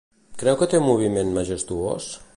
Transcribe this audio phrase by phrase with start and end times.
[0.43, 2.13] Creu que té un moviment majestuós?